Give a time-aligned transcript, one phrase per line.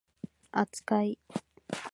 [0.51, 1.19] 扱い